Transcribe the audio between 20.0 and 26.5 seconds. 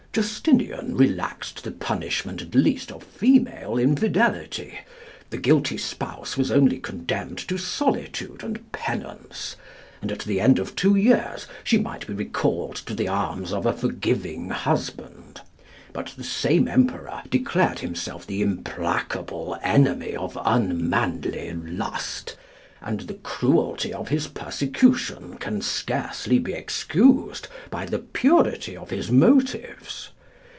of unmanly lust, and the cruelty of his persecution can scarcely